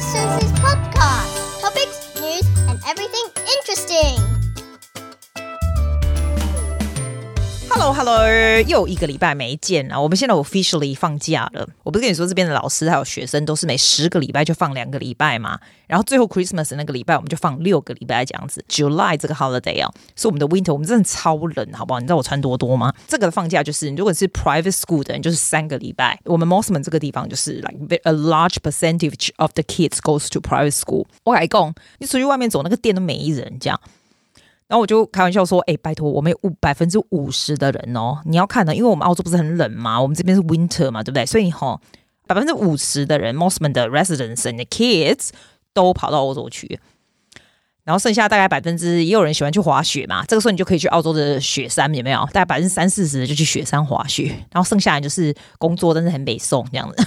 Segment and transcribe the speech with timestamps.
[0.00, 0.59] This is
[8.02, 8.26] hello,
[8.66, 10.00] 又一个礼拜没见了。
[10.00, 11.68] 我们现在 officially 放假了。
[11.82, 15.60] 我不是跟你说，这边的老师还有学生都是每十个礼拜就放两个礼拜嘛。
[15.86, 18.64] 然后最后 Christmas 那个礼拜，我们就放六个礼拜这样子。
[18.70, 22.00] July 这个 holiday 啊，是我们的 winter，我们真的超冷，好不好？
[22.00, 22.90] 你知道我穿多多吗？
[23.06, 26.18] 这个放假就是，如果是 private school 的人，就是三个礼拜。
[26.24, 31.04] 我们 Mosman 这个地方就是 like a large percentage of the kids goes to private school。
[31.24, 33.78] 我跟你讲，你出去外面走，那个店都没人这样。
[34.70, 41.26] 然后我就开玩笑说：“哎，拜托，我们有五百分之五十的人哦，你要看呢，因为我们澳洲不是很冷嘛，我们这边是 winter 嘛，对不对？
[41.26, 41.80] 所以哈，
[42.28, 45.30] 百分之五十的人，Mosman 的 residents and the kids
[45.74, 46.78] 都跑到欧洲去。”
[47.84, 50.24] 然后剩下大概百分之，也有人喜欢去滑雪嘛。
[50.26, 52.20] 这个时候你就可以去澳洲的雪山，有没有？
[52.32, 54.26] 大概百分之三四十就去雪山滑雪。
[54.52, 57.06] 然后剩下来就是工作，但是很北宋这样子。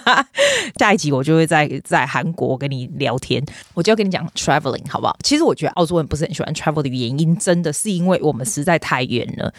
[0.78, 3.42] 下一集我就会在在韩国跟你聊天，
[3.74, 5.16] 我就要跟你讲 traveling 好不好？
[5.22, 9.52] 其实我觉得澳洲人不是很喜欢 travel 的原因，真的是因为我们实在太远了。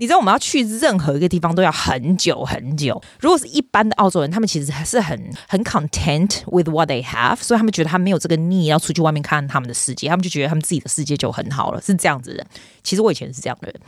[0.00, 2.98] 你知道我们要去任何一个地方都要很久很久。
[3.20, 12.46] 如果是一般的澳洲人，他们其实还是很很 content with what they have，所以他们觉得他没有这个 need 要出去外面看他们的世界，他们就觉得他们自己的世界就很好了，是这样子的。
[12.82, 13.78] 其实我以前是这样的人，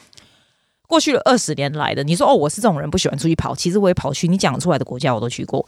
[0.86, 5.66] 过去了二十年来的，你说哦，我是这种人不喜欢出去跑，其实我也跑去你讲出来的国家我都去过。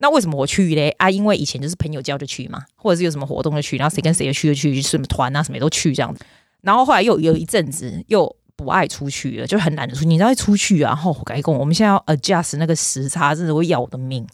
[0.00, 0.90] 那为什么我去嘞？
[0.98, 6.22] 啊，因为以前就是朋友叫就去嘛，或者是有什么活动就去，然后谁跟谁去就去，什么团啊什么都去这样子。
[6.60, 8.36] 然后后来又有一阵子又。
[8.58, 10.04] 不爱出去了，就很懒得出。
[10.04, 14.26] 你知道出去啊，然后改工，我们现在要 adjust 那个时差，真的会要我的命。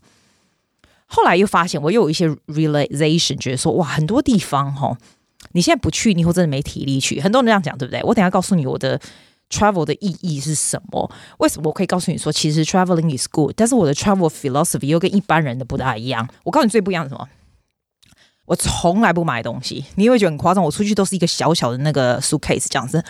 [1.04, 4.96] 后来又发现，我又有一些 realization，觉得说，哇，很多地方哈，
[5.52, 7.20] 你现在不去，你以后真的没体力去。
[7.20, 8.02] 很多人这样讲，对不对？
[8.02, 8.98] 我等下告诉你我的
[9.50, 11.08] travel 的意义是什么。
[11.38, 16.26] 为什么我可以告诉你说，其实 traveling is good，但是我的 travel philosophy 又跟一般人的不大一样。
[16.44, 17.28] 我告诉你最不一样是什么？
[18.46, 20.62] 我从来不买东西，你会觉得很夸张。
[20.62, 23.02] 我出去都是一个小小的那个 suitcase 这样子。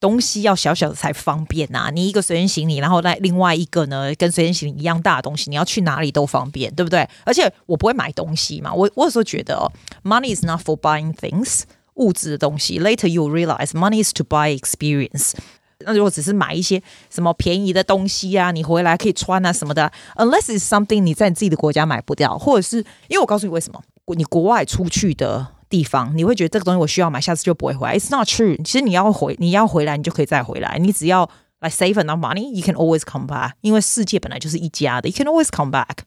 [0.00, 7.06] 东西要小小的才方便呐、啊，你一个随身行李，然后再另外一个呢，跟随身行李一样大的东西，你要去哪里都方便，对不对？
[7.24, 9.70] 而且我不会买东西嘛，我我有时候觉得哦
[10.02, 15.34] ，money is not for buying things，物质的东西，later you realize money is to buy experience。
[15.80, 22.78] 那如果只是买一些什么便宜的东西啊，你回来可以穿啊什么的，unless it's something 你在你自己的国家买不掉，或者是
[23.08, 23.82] 因为我告诉你为什么，
[24.16, 25.46] 你国外出去的。
[25.70, 27.96] 地方你会觉得这个东西我需要买，下次就不会回来。
[27.96, 28.62] It's not true。
[28.62, 30.76] 其实你要回，你要回来，你就可以再回来。
[30.78, 33.52] 你只要来 save enough money，you can always come back。
[33.60, 35.98] 因为世界本来就是一家的，you can always come back。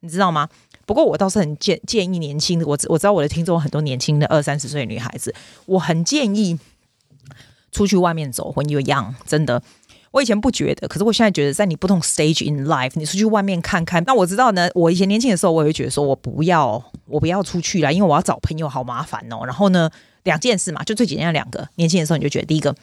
[0.00, 0.48] 你知道吗？
[0.86, 5.34] 不过我倒是很建建议年轻的，我我知道我的听众很多年轻的二三十岁女孩子，
[5.66, 6.58] 我很建议
[7.70, 9.62] 出去外面走，when you're young，真的。
[10.12, 14.04] 我以前不觉得，可是我现在觉得，在你不同 stage in life，你出去外面看看。
[14.06, 19.44] 那我知道呢，我以前年轻的时候，我也会觉得说我不要，我不要出去了，因为我要找朋友，好麻烦哦。
[19.46, 19.90] 然后呢，
[20.24, 21.66] 两件事嘛，就最简单的两个。
[21.76, 22.74] 年轻的时候你就觉得，第一个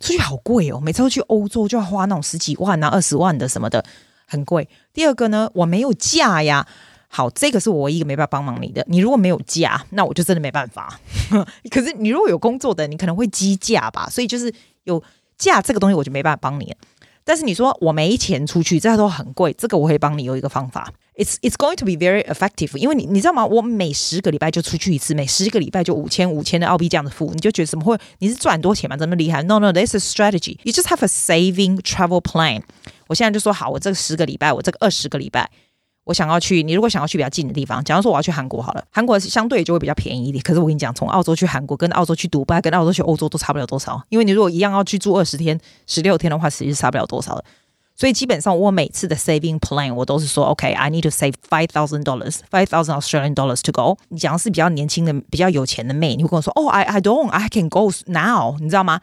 [0.00, 3.82] 出去好贵哦，每次都去欧洲就要花那种十几万啊、二十万的什么的，
[4.26, 4.68] 很贵。
[4.92, 6.66] 第二个呢，我没有假呀。
[7.08, 8.84] 好，这个是我唯一一个没办法帮忙你的。
[8.86, 11.00] 你如果没有假，那我就真的没办法。
[11.70, 14.10] 可是你如果有工作的，你可能会积假吧。
[14.10, 14.52] 所以就是
[14.84, 15.02] 有。
[15.38, 16.74] 价这个东西我就没办法帮你，
[17.24, 20.92] 但是你说我没钱出去，这都很贵，这个我会帮你有一个方法。
[21.16, 23.44] It's it's going to be very effective，因为你你知道吗？
[23.46, 27.98] 我每十个礼拜就出去一次，每十个礼拜就五千五千的澳币这样的付，你就觉得怎么会？
[28.18, 28.96] 你是赚多钱吗？
[28.96, 30.58] 这么厉害？No no，this is strategy。
[30.64, 32.62] You just have a saving travel plan。
[33.08, 35.50] 我现在就说好，我这十个礼拜，我这个二十个礼拜。
[36.05, 40.41] 我想要去，你如果想要去比较近的地方，假如说我要去韩国好了，韩国相对就会比较便宜一点。
[40.43, 47.45] 可是我跟你讲，从澳洲去韩国跟澳洲去迪拜跟澳洲去欧洲都差不了多少，因为你如果一样要去住二十天、十六天的话，其实差不了多少的。
[47.95, 53.97] 所以基本上我每次的 saving plan 我都是说，OK，I need to save five thousand dollars，five thousand Australian dollars to go。
[54.09, 59.01] 你讲的是比较年轻的、比较有钱的妹，你会跟我说，哦，I I don't，I can go now，你知道吗？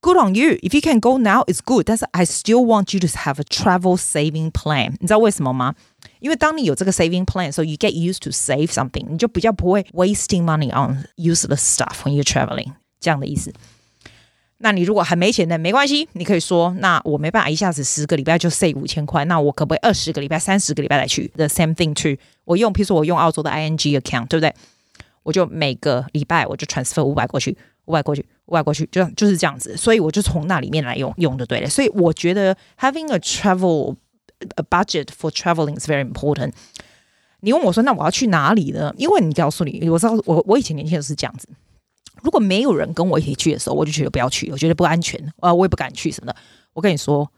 [0.00, 0.50] Good on you.
[0.62, 1.84] If you can go now, it's good.
[1.84, 4.92] 但是 I still want you to have a travel saving plan.
[5.00, 5.74] 你知道为什么吗？
[6.22, 12.10] 因为当你有这个 saving plan，so you get used to save something，你就比较不会 wasting money on useless stuff when
[12.10, 12.72] you're traveling。
[13.00, 13.52] 这样的意思。
[14.58, 21.30] 那你如果还没钱的，没关系，你可以说，那我没办法一下子十个礼拜就 save 五千块，那我可不可以二十个礼拜、三十个礼拜来去？
[21.36, 22.20] The same thing too。
[22.44, 24.52] 我用，譬如说我用澳洲的 ING account，对不对？
[25.22, 27.56] 我就每个礼拜我就 transfer 五百过去。
[27.84, 31.68] 外过去，外过去，就就是这样子，所以我就从那里面来用用就对了。
[31.70, 33.96] 所以我觉得 having a travel
[34.56, 36.52] a budget for traveling is very important。
[37.40, 38.92] 你问我说，那我要去哪里呢？
[38.96, 41.48] 因为你告诉你，我知道我我以前年轻的时候是这样子，
[42.22, 46.36] 如果没有人跟我一起去的时候，我就觉得不要去，我觉得不安全，啊，我也不敢去什么的。
[46.72, 47.30] 我跟你说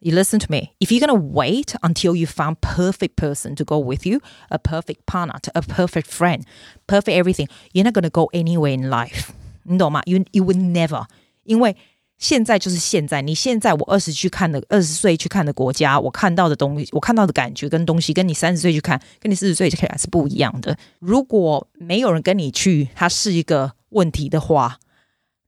[0.00, 0.74] You listen to me.
[0.80, 4.20] If you're gonna wait until you found perfect person to go with you,
[4.50, 6.42] a perfect partner, a perfect friend,
[6.86, 9.30] perfect everything, you're not gonna go anywhere in life.
[9.62, 10.02] 你懂吗？
[10.04, 11.06] You you would never，
[11.44, 11.74] 因为
[12.19, 13.23] 现在就是现在。
[13.23, 20.77] 你现在我二十去看的，二十岁去看的国家，我看到的东西，我看到的感觉跟东西，跟你三十岁去看，跟你四十岁去看是不一样的。
[20.99, 24.77] 如果没有人跟你去，它是一个问题的话。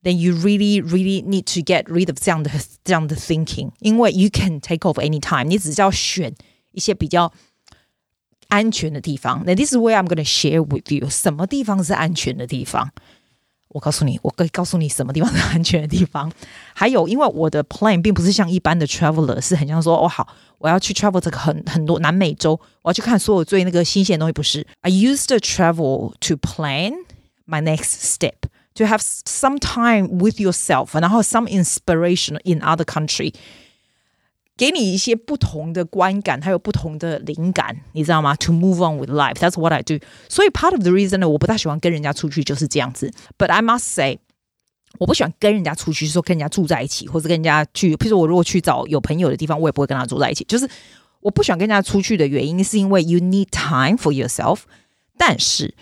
[0.04, 2.50] then you really, really need to get rid of 这样的
[2.84, 6.34] 这样的 thinking，因为 you can take off anytime，你只是要选
[6.72, 7.32] 一些比较
[8.48, 9.44] 安全的地方。
[9.46, 12.92] 那 this is where I'm going to share with you，什么地方是安全的地方？
[13.71, 16.33] 我告诉你，我可以告诉你什么地方是安全的地方。
[16.73, 20.27] 还有，因为我的 plan 并不是像一般的 traveler，是很像说，哦好，
[20.59, 24.33] 我要去 travel 这个很很多南美洲，我要去看所有最那个新鲜的东西。
[24.33, 26.93] 不是，I used the travel to plan
[27.47, 33.33] my next step。To have some time with yourself，然后 some inspiration in other country，
[34.62, 39.98] 给你一些不同的观感，还有不同的灵感，你知道吗？To move on with life，that's what I do。
[40.30, 43.12] 所以 part of the reason 呢，我不太喜欢跟人家出去就是这样子。
[43.40, 44.20] But I must say，
[45.00, 47.96] 我不喜欢跟人家出去，说跟人家住在一起，或者跟人家去。
[47.96, 50.44] 譬如我如果去找有朋友的地方，我也不会跟他住在一起。
[50.44, 50.70] 就是
[51.22, 54.60] 我不喜欢跟人家出去的原因，是因为 you need time for yourself。
[55.18, 55.74] 但是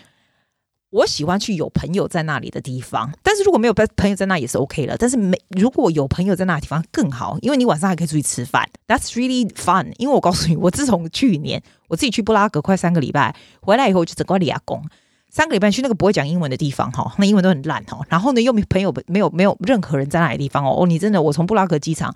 [0.91, 4.97] 我喜欢去有朋友在那里的地方，但是如果没有朋友在那也是 OK 了。
[4.97, 9.93] 但是没如果有朋友在那的地方更好，因为你晚上还可以出去吃饭，That's really fun。
[9.97, 14.83] 因为我告诉你，我自从去年我自己去布拉格快三个礼拜，回来以后就整个里亚宫
[15.29, 17.99] 三个礼拜去那个不会讲英文的地方哈，那英文都很烂哈。
[18.09, 20.75] 然后呢，又没朋友没有没有任何人在那里地方哦。
[20.79, 22.15] 哦，你真的，我从布拉格机场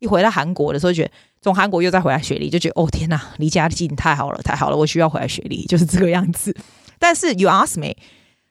[0.00, 1.10] 一回到韩国的时候，觉得
[1.40, 6.52] 从韩国又再回来雪梨，就觉得哦天呐，离家近太好了，太好了，我需要回来雪梨，就是这个样子。
[6.99, 7.95] 但是，you ask me,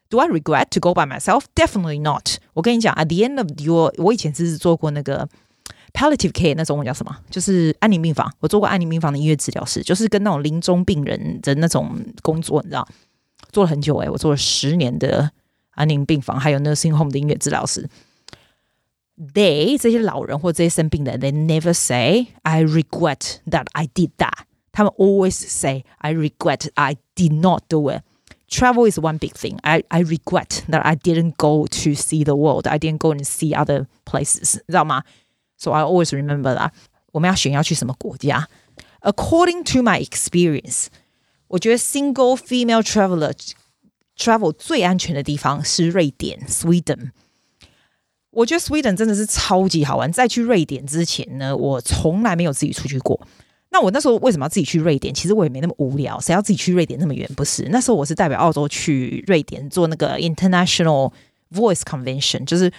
[0.08, 1.44] do I regret to go by myself?
[1.55, 2.37] Definitely not.
[2.52, 5.29] 我跟你讲，at the end of your，我以前是做过那个
[5.93, 7.17] palliative care，那种我叫什么？
[7.31, 8.32] 就是安宁病房。
[8.41, 12.87] 我做过安宁病房的音乐治疗师，就是跟那种临终病人的那种工作，你知道，
[13.50, 15.31] 做了很久诶、欸，我做了十年的
[15.70, 17.88] 安宁病房，还有 nursing home 的音乐治疗师。
[19.17, 24.44] They 这些老人或这些生病的人，they never say I regret that I did that。
[24.73, 28.02] 他们 always say I regret I did not do it。
[28.49, 29.58] Travel is one big thing.
[29.62, 32.69] I I regret that I didn't go to see the world.
[32.69, 35.02] I didn't go and see other places，知道吗？
[35.56, 36.70] So I always remember that.
[37.12, 38.49] 我们要选要去什么国家？
[39.00, 40.87] According to my experience，
[41.49, 43.35] 我觉得 single female traveler
[44.17, 47.11] travel 最安全的地方是瑞典 （Sweden）。
[48.31, 50.11] 我觉得 Sweden 真的是超级好玩。
[50.12, 53.20] 在去瑞典之前呢，我从来没有自己出去过。
[53.71, 55.13] 那我那时候为什么要自己去瑞典？
[55.13, 57.30] 其实我也没那么无聊，谁要自己去瑞典那么远？
[57.36, 61.12] 不是，那时候我是代表澳洲去瑞典做那个 International
[61.54, 62.71] Voice Convention，就是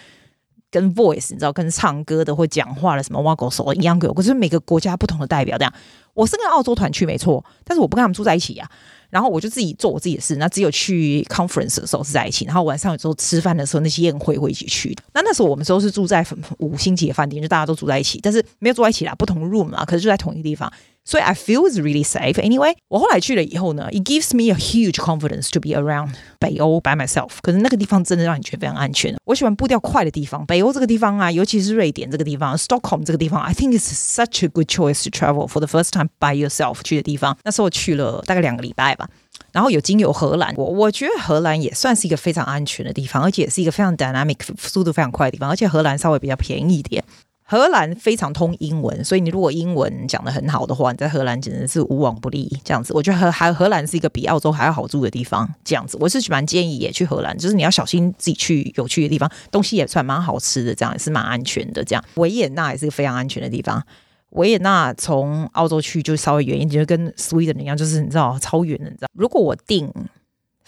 [0.71, 5.73] 跟 Voice，你知道，跟唱歌的或讲话的什么挖狗手一样，有，可是每个国家不同的代表这样。
[6.13, 9.00] 我是跟澳洲团去没错，但是我不跟他们住在一起呀、啊。
[9.11, 15.03] 然后我就自己做我自己的事，那只有去 conference 的时候是在一起，然后晚上有时候吃饭的时候那些宴会会一起去的。
[15.13, 16.25] 那那时候我们都是住在
[16.59, 20.73] 五星级的饭店，就大家都住在一起，但是没有住在一起啦，不同 room 啊，可是住在同一个地方。
[21.05, 22.35] 所以 I feel is really safe.
[22.35, 27.31] Anyway，我后来去了以后呢，it gives me a huge confidence to be around 北欧 by myself。
[27.43, 29.15] 可是那个地方真的让你觉得非常安全。
[29.25, 36.83] 我喜欢步调快的地方，北欧这个地方啊，尤其是瑞典这个地方，Stockholm 这个地方，I think it's such a good choice to travel for the first time by yourself
[36.83, 37.37] 去的地方。
[37.45, 39.09] 那时候去了大概两个礼拜吧。
[39.53, 47.03] 然后有经由荷兰，我我觉得荷兰也算是一个非常安全的地方，而且也是一个非常 dynamic、速度非常快的地方，而且荷兰稍微比较便宜一点。
[47.51, 52.49] 荷兰非常通英文，所以你如果英文讲得很好的话，你在荷兰简直是无往不利。
[52.63, 55.53] 这样子，我觉得荷还荷兰是一个比澳洲还要好住的地方。
[55.65, 61.83] 这样子，我是蛮建议也去荷兰，就是你要小心自己去有趣的地方，东西也算蛮好吃的，这样也是蛮安全的。
[61.83, 63.85] 这样，维也纳也是一个非常安全的地方。
[64.31, 69.09] 维也纳从澳洲去就稍微远一点，就跟 Sweden 一样，就是你知道超远的，你知道。
[69.15, 69.93] 如果我订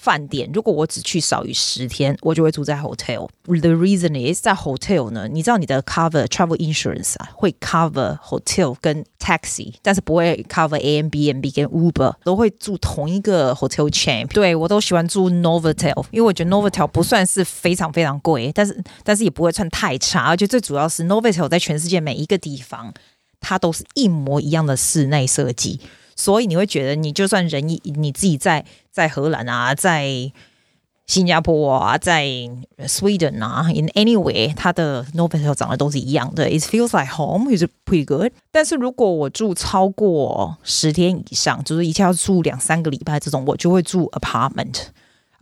[0.03, 3.29] 饭店，如果我只去少于十天，我就会住在 hotel。
[3.45, 11.55] The reason is 在 hotel 呢，你知道你的 cover travel insurance 啊，会 cover hotel 跟 taxi，但是不会 cover Airbnb
[11.55, 14.27] 跟 Uber，都会住同一个 hotel chain。
[14.27, 22.93] 对，我都喜欢住 Novotel，因为我觉得 Novotel 不算是非常非常贵，但是但是也不会算太差，而且最主要是 Novotel 在全世界每一个地方。
[23.45, 25.81] 它都是一模一样的室内设计，
[26.23, 30.31] 所以你会觉得，你就算人一你自己在在荷兰啊，在
[31.05, 32.25] 新加坡啊，在
[32.87, 36.49] Sweden 啊，in any way，它的 Novotel 长得都是一样的。
[36.49, 38.33] It feels like home, is pretty good。
[38.53, 44.87] 但是如果我住超过十天以上，就是一下要住两三个礼拜这种，我就会住 apartment。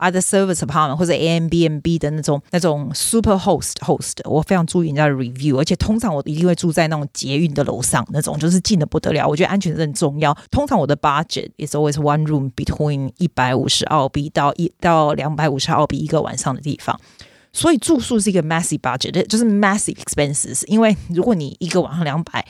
[0.01, 9.27] Other service apartment 或者 Airbnb 的那种那种 super host host，我非常注意人家的 review，而且通常我一定会住在那种捷运的楼上那种，就是近的不得了。
[9.27, 10.37] 我觉得安全是很重要。
[10.49, 16.99] 通常我的 budget is always one room between 一百五十澳币到一到两百五十澳币一个晚上的地方。
[17.53, 20.65] 所以住宿是一个 massive budget，就是 massive expenses。
[20.67, 22.45] 因为如果你一个晚上两百，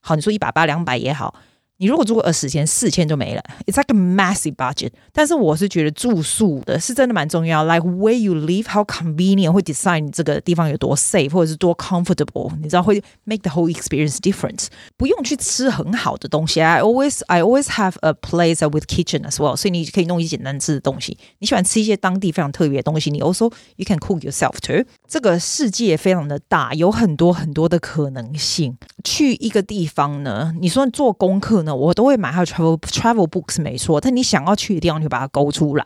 [0.00, 1.34] 好，你说一百八两百也好。
[1.77, 3.43] 你如果住个二十天，四千就没了。
[3.65, 4.91] It's like a massive budget。
[5.11, 7.65] 但是我是觉得住宿的是真的蛮重要。
[7.65, 12.55] Like where you live, how convenient 会 decide 你这个地方有多 safe 或者是多 comfortable。
[12.61, 14.67] 你知道会 make the whole experience different。
[14.95, 16.61] 不用去吃很好的东西。
[16.61, 19.57] I always I always have a place with kitchen as well。
[19.57, 21.17] 所以你可以弄一些简单吃的东西。
[21.39, 24.85] 你喜欢吃一些当地非常特别的东西，你 also you can cook yourself too。
[25.07, 28.77] 这个世界非常的大，有很多很多的可能性。
[29.03, 31.75] 去一个地方呢，你说做功课 呢？
[31.75, 33.99] 我都会买他的 travel travel books，没错。
[33.99, 35.85] 但你想要去的地方，你就把它勾出来。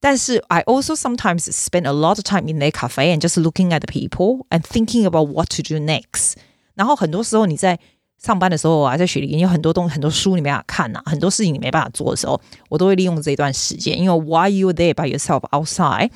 [0.00, 3.80] 但是，I also sometimes spend a lot of time in the cafe and just looking at
[3.80, 6.34] the people and thinking about what to do next。
[6.74, 7.78] 然后很多时候你在
[8.18, 13.96] 上班的时候啊，在学里面有很多东西，很多书你没办法看呐、啊，很多事情你没办法做的时候，我都会利用这一段时间。
[13.96, 16.10] 因为 while you're there by yourself outside，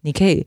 [0.00, 0.46] 你可以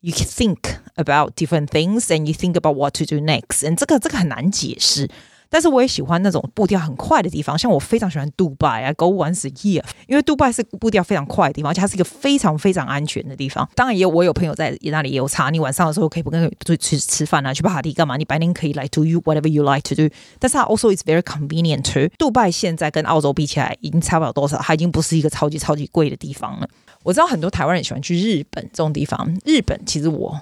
[0.00, 0.58] you can think
[0.96, 5.08] about different things and you think about what to do next。and 这个这个很难解释。
[5.51, 13.69] 但是我也喜欢那种步调很快的地方，像我非常喜欢杜拜啊，go once a year，因为杜拜是步调非常快的地方，而且它是一个非常非常安全的地方。
[13.75, 18.15] 当然也有我有朋友在那里也有茶，你晚上的时候可以不跟出去吃饭啊，去巴哈迪干嘛？
[18.15, 22.09] 你白天可以来 do you whatever you like to do，但是它 also is very convenient TO。
[22.17, 26.69] 杜拜现在跟澳洲比起来已经差不了多少，它已经不是一个超级超级贵的地方了。
[27.03, 30.39] 我知道很多台湾人喜欢去日本这种地方，日本其实我。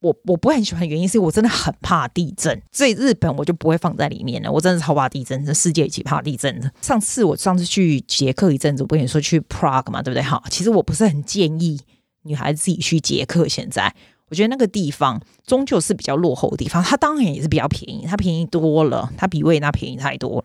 [0.00, 4.50] 我我不会很喜欢的原因是我真的很怕地震，所以日本我就不会放在里面了。
[4.50, 6.70] 我真的超怕地震，这世界一起怕地震的。
[6.80, 10.22] 上次我上次去捷克一阵子，我跟你说去 Prague 嘛，对不对？
[10.22, 11.78] 哈，其实我不是很建议
[12.22, 13.46] 女孩子自己去捷克。
[13.46, 13.94] 现在
[14.30, 20.42] 我觉得那个地方终究是比较落后的地方，它当然也是比较便宜，它便宜多了，它比维也纳便宜太多。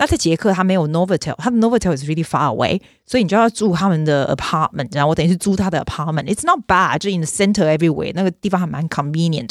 [0.00, 6.24] 那在捷克，他没有 Novotel，他的 Novotel is really far away，所以你就要住他们的 apartment，然后我等于是租他的 apartment。
[6.24, 9.50] It's not bad，就 in the center everywhere，那个地方还蛮 convenient。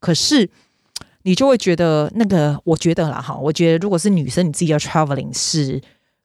[0.00, 0.50] 可是
[1.22, 5.80] 你就会觉得那个，我觉得啦哈，我觉得如果是女生，你自己要 traveling 是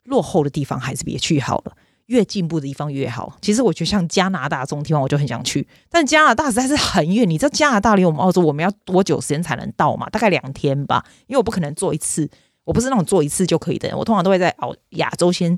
[0.05, 1.73] 落后的地方，还是别去好了。
[2.07, 3.37] 越进步的地方越好。
[3.39, 7.29] 其实我觉得像加拿大这种地方，我就很想去，但加拿大实在是很远。
[7.29, 10.09] 你知道加拿大离我们澳洲，我们要多久时间才能到嘛？
[10.09, 12.27] 大概两天吧，因为我不可能坐一次。
[12.65, 15.57] 我不是那种做一次就可以的人，我通常都会在澳亚洲先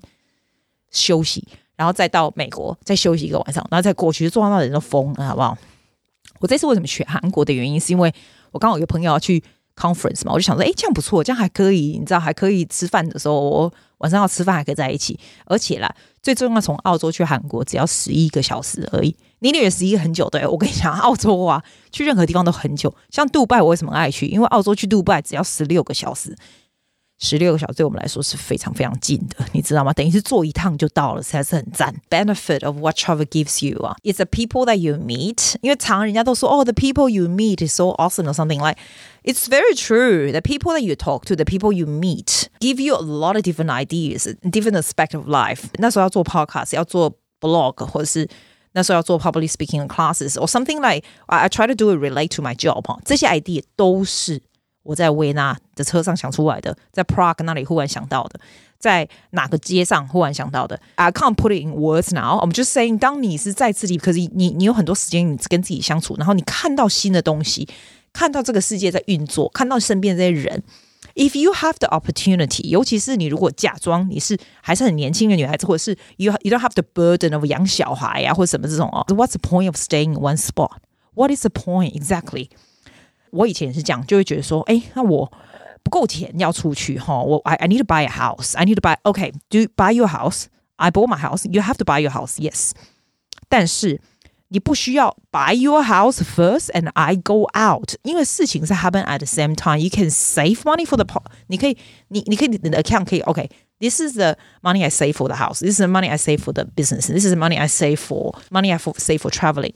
[0.92, 4.30] 休息，然后再到美国再休息一个晚上，然后再过去。
[4.30, 5.58] 做到那人都疯了，好不好？
[6.40, 8.14] 我这次为什么选韩国的原因，是因为
[8.52, 9.44] 我刚好有个朋友要去
[9.76, 19.16] conference 嘛，我就想说，哎，这样不错，这样还可以，你知道，还可以吃饭的时候，我晚上要吃饭还可以在一起，而且啦，最重要，从澳洲去韩国只要十一个小时而已。
[19.40, 20.30] 你以为十一很久？
[20.30, 22.94] 对，我跟你讲，澳洲啊，去任何地方都很久。
[23.12, 24.26] 像杜拜，我为什么爱去？
[24.28, 26.36] 因为澳洲去杜拜只要十六个小时。
[27.23, 29.93] 十六个小时对我们来说是非常非常近的，你知道吗？
[29.93, 31.95] 等于是坐一趟就到了，实在是很赞。
[32.09, 35.57] Benefit of what travel gives you 啊，it's the people that you meet。
[35.61, 40.33] 因为常人家都说，哦，the people you meet is so awesome or something like。It's very true.
[40.33, 43.43] The people that you talk to, the people you meet, give you a lot of
[43.43, 45.65] different ideas, different aspect of life。
[45.75, 48.27] 那时候要做 podcast，要做 blog，或者是
[48.73, 52.99] 那时候要做 public speaking classes or something like I try to do it relate to my job。
[53.05, 54.41] 这些 idea 都是。
[54.83, 58.40] 我在维纳 的车上想出来的，在 Prague 那里忽然想到的，
[58.80, 62.40] 在哪个街上忽然想到的？I can't put it in words now.
[62.40, 67.68] I'm just saying，当你是在这里，可是你你有很多时间，你跟自己相处，然后你看到新的东西，
[68.14, 70.64] 看到这个世界在运作，看到身边这些人。
[71.16, 79.06] If you have the opportunity，尤其是你如果假装你是还是很年轻的女孩子，或者是 you you don't have the burden of 养小孩呀、啊，或者什么这种哦。
[79.08, 80.72] What's the point of staying in one spot?
[81.14, 82.50] What is the point exactly?
[83.30, 85.32] 我以前也是这样，就会觉得说，哎，那我
[85.85, 89.93] 不够钱要出去哈，我 I I need to buy a house, I need to buy, okay, do you buy
[89.93, 90.45] your house?
[90.77, 91.47] I bought my house.
[91.51, 92.73] You have to buy your house, yes.
[93.49, 94.01] 但是
[94.49, 99.79] 你不需要 buy your house first and I go out，因为事情是 happen at the same time.
[99.79, 101.77] You can save money for the po，你可以，
[102.09, 103.49] 你你可以你的 account 可以，okay.
[103.79, 105.61] This is the money I save for the house.
[105.61, 107.07] This is the money I save for the business.
[107.07, 109.73] This is the money I save for money I save for traveling.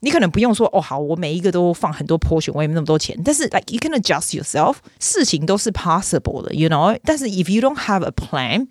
[0.00, 3.20] 你可能不用说哦，好，我每一个都放很多 portion，我也没那么多钱。
[3.24, 6.96] 但是，like you can adjust yourself，事情都是 possible 的，you know。
[7.02, 8.68] 但是，if you don't have a plan，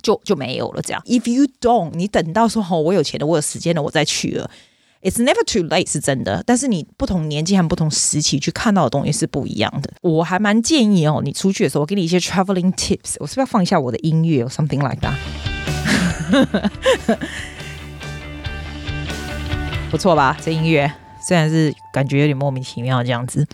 [0.00, 0.82] 就就没有了。
[0.82, 4.48] 这样，if you don't，你等到说哦，我有钱了，我有时间了，我再去了。
[5.02, 6.42] It's never too late，是真的。
[6.46, 9.92] 但是你不同年纪和不同时期去看到的东西是不一样的。
[10.00, 13.16] 我还蛮建议哦，你出去的时候，我给你一些 traveling tips。
[13.18, 15.14] 我是不是要放一下我的音乐 something like that？
[19.94, 20.36] 不错吧？
[20.42, 23.46] 这音乐虽然是感觉有点莫名其妙这样子，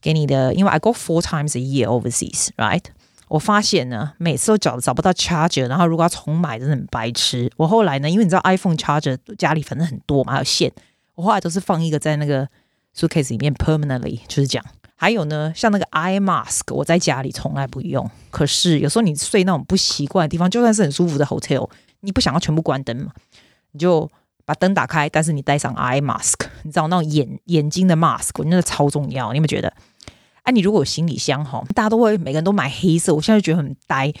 [0.00, 2.84] 给你的，因为 I go four times a year overseas，right？
[3.26, 7.50] 我发现呢，每次都找找不到 charger，然后如果要重买，真的很白痴。
[7.56, 10.70] 我后来呢，因为你知道 iPhone charger 家里反正很多嘛，还有线，
[11.16, 12.46] 我后来都是放一个在那个
[12.96, 14.64] suitcase 里面 permanently，就是这样。
[14.94, 18.08] 还有呢，像那个 eye mask，我在家里从来不用。
[18.30, 21.68] 可是有时候你睡那种不习惯的地方，就算是很舒服的 hotel，
[22.02, 23.10] 你不想要全部关灯嘛，
[23.72, 24.08] 你就
[24.50, 29.30] 把灯打开，但是你戴上 eye mask，你知道那种眼眼睛的 mask，我觉得超重要。
[29.30, 29.72] 你有没有觉得？
[30.42, 34.12] 哎、你如果有行李箱哈，大家都会每个人都买黑色，我现在就觉得很呆。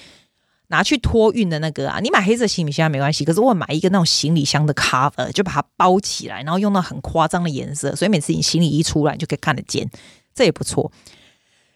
[0.68, 9.90] 拿去托运的那个啊，你买黑色行李箱没关系，可是我买一个那种行李箱的 cover，就把它包起来，然后用到很夸张的颜色，所以每次你行李一出来你就可以看得见，
[10.32, 10.92] 这也不错。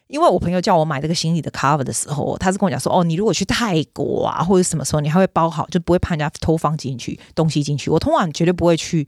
[0.07, 7.89] 因为我朋友叫我买这个行李的 cover 的时候，他是跟我讲说，哦，你如果去泰国啊或者什么时候，你还会包好，就不会怕人家偷放进去东西进去。
[7.89, 9.07] 我通常绝对不会去，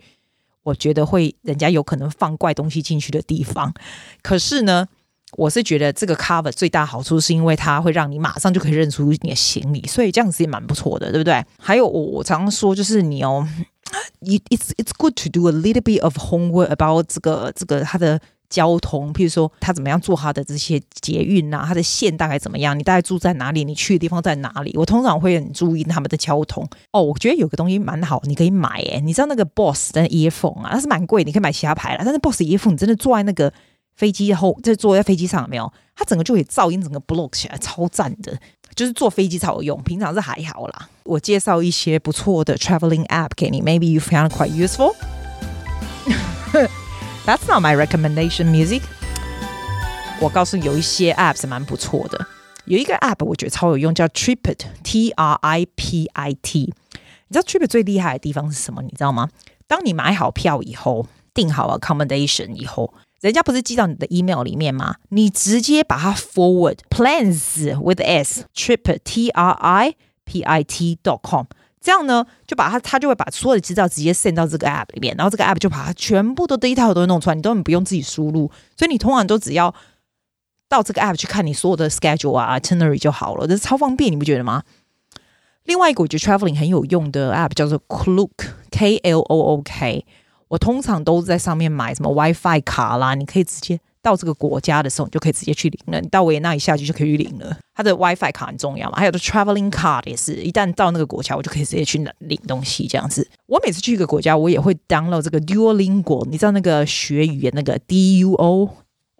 [0.64, 3.74] 我觉得会人家有可能放怪东西进去的地方。
[4.22, 4.88] 可是呢。
[5.34, 11.46] 我是觉得这个 cover 最大好处是因为它会让你马上就可以认出你的行李，所以这样子也蛮不错的，对不对？
[11.60, 13.46] 还有我我常常说，就是你哦
[14.22, 18.18] ，it's it's good to do a little bit of homework about 这个这个它的
[18.50, 24.72] 交通，譬如说他怎么样做它的这些捷运啊，它的线大概怎么样，你大概住在哪里，你去的地方在哪里？
[24.76, 26.68] 我通常会很注意他们的交通。
[26.92, 33.52] 哦，我觉得有个东西蛮好，你可以买诶，你知道那个 Boss 的 earphone 啊，它是蛮贵，你可以买其他牌啦，但是 Boss earphone 你真的坐在那个。
[33.98, 35.74] 飞机后，就坐在飞机上有没有？
[35.96, 38.32] 它整个就可以噪音整个 block 起来，超赞的。
[38.76, 40.88] 就是坐飞机才有用，平常是还好啦。
[41.04, 44.94] 我介绍一些不错的 traveling app 给你，maybe you found quite useful。
[47.27, 48.83] That's not my recommendation music。
[50.21, 52.27] 我告诉你，有一些 apps 蛮不错的。
[52.65, 56.61] 有一个 app 我觉得超有用，叫 Tripit，T R I P I T。
[57.29, 58.83] 你知道 Tripit 最厉害的地方是什么？
[58.83, 59.29] 你知道吗？
[59.67, 62.93] 当你买好票以后，订好 accommodation 以后。
[63.21, 64.97] 人家不是寄到你的 email 里面吗？
[65.11, 69.95] 你直接把它 forward plans with s tripit t r i
[70.25, 71.47] p i t dot com，
[71.88, 79.74] 这样呢，就把它，它就会把所有的资料直接 send 到这个 app 里面，然后这个 app 就把它全部的 data 都会弄出来，你根本不用自己输入，所以你通常都只要
[80.68, 84.64] 到这个 app 去看你所有的 schedule 啊 itinerary 就好了，这是超方便，你不觉得吗？
[85.64, 88.32] 另外一个我觉得 traveling 很有用的 app 叫做 Klook
[88.70, 90.06] K L O O K。
[90.50, 96.00] 我通常都在上面买什么 WiFi 卡啦，你可以直接到这个国家的时候，你就可以直接去领了。
[96.00, 97.58] 你到维也纳一下去就可以领了。
[97.74, 103.28] 它的 WiFi 卡很重要嘛，还有的 Traveling Card 也是，一旦到那个国家，我就可以直接去领东西这样子。
[103.46, 108.70] 我每次去一个国家，我也会 download 这个 Duolingo，你知道那个学语言那个 D U O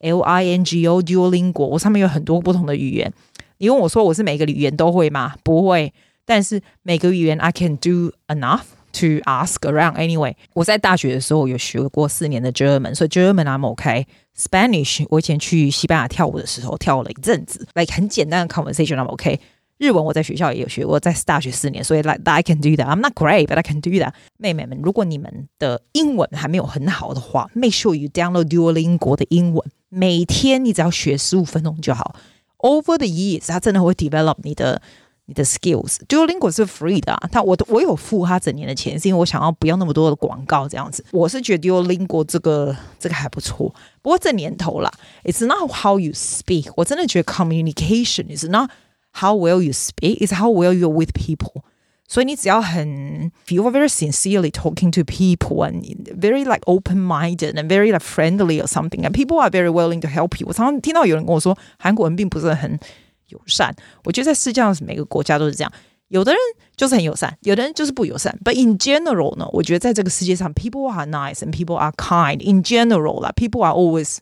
[0.02, 3.12] L I N G O Duolingo，我上面有很多不同的语言。
[3.60, 5.36] 你问我说我是每个语言都会吗？
[5.44, 5.94] 不会，
[6.26, 8.62] 但是每个语言 I can do enough。
[8.94, 14.08] To ask around anyway，我在大学的时候有学过四年的 German，所以 German I'm OK。
[14.36, 19.40] Spanish 我以前去西班牙跳舞的时候跳了一阵子，like 很简单的 conversation I'm OK。
[19.78, 22.86] 日文我在学校也有学过，在大学四年，所以 like I can do that。
[22.86, 24.14] I'm not great, but I can do that。
[24.38, 32.16] 妹妹们，如果你们的英文还没有很好的话，make sure you download Duolingo 的英文，每天你只要学十五分钟就好。
[32.58, 34.82] Over the years，它真的会 develop 你的。
[35.27, 41.05] 你的 skills，Duolingo 是 free 的啊，他我我有付他整年的钱，是因为我想要不要那么多的广告这样子。
[41.13, 44.91] 我是觉得 Duolingo 这个这个还不错，不过这年头啦，
[45.23, 48.71] It's not how you speak，我真的觉得 communication is not
[49.13, 51.63] how well you speak，is how well you're with people。
[52.09, 55.83] 所以你只要很，feel very sincerely talking to people and
[56.19, 60.39] very like open-minded and very like friendly or something，and people are very willing to help
[60.41, 60.49] you。
[60.49, 62.79] 我常常听到有人跟我说，韩国人并不是很。
[63.28, 65.72] 友善，我觉得在世界上每个国家都是这样。
[66.10, 66.40] 有的人
[66.78, 68.40] 就是很友善，有的人就是不友善。
[68.44, 72.42] But in general 呢，我觉得在这个世界上，people are nice and people are kind.
[72.42, 74.18] In general 啦，people are always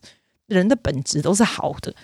[0.48, 1.94] 人的本质都是好的，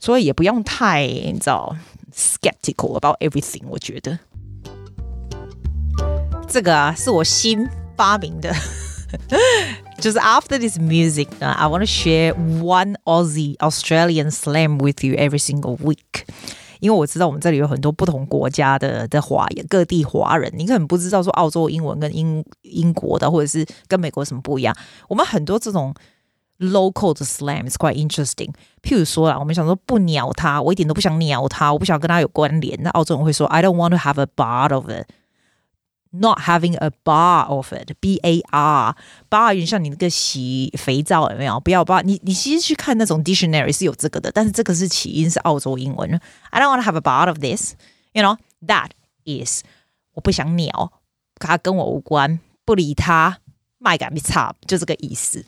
[0.00, 1.76] 所以也不用太你知道
[2.12, 3.62] skeptical about everything。
[3.68, 4.18] 我觉得
[6.48, 8.52] 这个啊是我新发明的。
[9.99, 15.77] 就是 after this music 呢，I want to share one Aussie Australian slang with you every single
[15.77, 16.25] week。
[16.81, 24.75] 因为我知道我们这里有很多不同国家的的华人，各地华人，你可能不知道说澳洲英文跟英英国的或者是跟美国什么不一样。
[25.07, 25.95] 我们很多这种
[26.59, 28.51] local 的 slang is quite interesting。
[28.83, 32.77] 譬如说啦，我们想说不鸟他，我一点都不想鸟他，我不想跟他有关联。
[32.83, 35.07] 那澳洲人会说 I don't want to have a part of it。
[36.11, 38.95] Not having a bar of it, B A R
[39.29, 41.59] bar 有点像你那个洗肥皂有没有？
[41.59, 46.09] 不要 bar，你你其实去看那种 dictionary 是有这个的，但是这个是起因是澳洲英文。
[46.51, 47.73] I don't want to have a bar of this,
[48.13, 48.91] you know that
[49.25, 49.63] is
[50.13, 50.93] 我不想鸟，
[51.35, 53.39] 他跟我无关，不理他。
[53.77, 55.45] 麦感比差，就这个意思。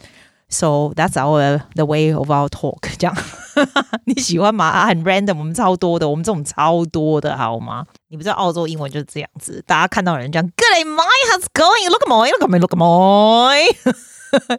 [0.51, 2.79] So that's our the way of our talk。
[2.97, 3.13] 这样
[4.05, 4.86] 你喜欢吗？
[4.86, 7.86] 很 random，我们超多的，我们这种超多的好吗？
[8.07, 11.89] 你不知道澳洲英文就是这样子，大家看到人这样，Good day, my how's going?
[11.89, 13.93] Look at me, look at me, look at me。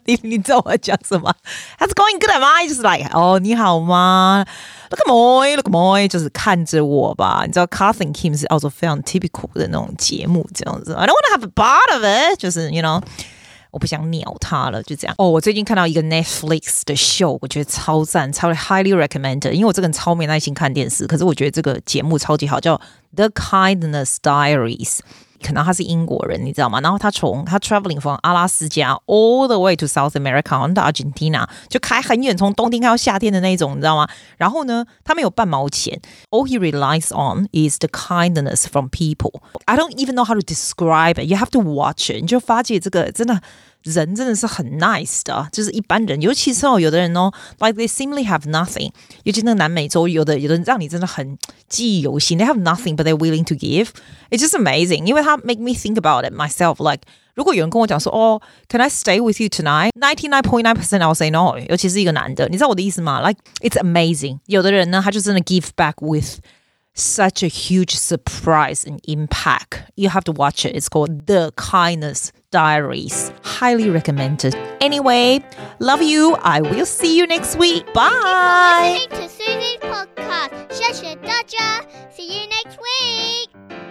[0.05, 1.35] 你你知道我在讲什么？
[1.79, 2.19] How's going?
[2.19, 4.45] Good day, my 就是 like 哦，你好吗？
[4.91, 7.45] Look at me, look at me，就是看着我吧。
[7.47, 10.93] 你知道 Kath and Kim 是澳洲非常 typical 的那种节目，这样子。
[10.93, 13.03] I don't want to have a part of it，就是 you know。
[13.74, 15.16] 我不想鸟他了，就这样。
[15.18, 19.52] 哦，我最近看到一个 Netflix 的 show，，我觉得超赞，超 highly recommended。
[19.52, 22.80] 因为我这个人超没耐心看电视，可是我觉得这个节目超级好，叫
[23.16, 25.00] The Kindness Diaries。
[25.43, 26.81] 可能他是英国人，你知道吗？
[26.81, 34.09] 然后他从他 traveling from 阿拉斯加 all the way to South America，好像到 Argentina，就开很远，从冬天开到夏天的那种，你知道吗？
[34.37, 41.27] 然后呢，他没有半毛钱，all he relies on is the kindness from people。I don't even know how to describe it.
[41.27, 43.41] You have to watch it，你就发觉这个真的。
[43.85, 48.91] 人真的是很 nice 的，就是一般人，尤其是哦，有的人哦，like they seemingly have nothing。
[49.23, 57.03] 尤其那个南美洲，有的有的人让你真的很记忆犹新，they have nothing but they're willing to give。It's just amazing，因为他 make me think about it myself。Like
[57.35, 61.59] 如果有人跟我讲说，哦，Can I stay with you tonight？Ninety nine point nine percent I'll say no。
[61.69, 63.21] 尤其是一个男的，你知道我的意思吗？
[63.21, 64.41] Like it's amazing。
[64.47, 66.41] 有的人呢，他就真的 give back with
[66.95, 73.31] such a huge surprise and impact。You have to watch it。It's called The Kindness。Diaries.
[73.43, 74.55] Highly recommended.
[74.81, 75.45] Anyway,
[75.81, 76.35] love you.
[76.41, 77.85] I will see you next week.
[77.93, 79.07] Bye.
[79.11, 80.73] Listening to Susie's podcast.
[80.73, 81.83] 谢谢大家.
[82.11, 83.82] See you next week.